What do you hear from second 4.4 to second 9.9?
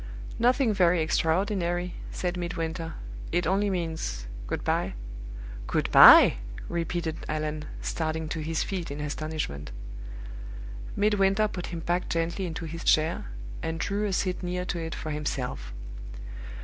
good by." "Good by!" repeated Allan, starting to his feet in astonishment.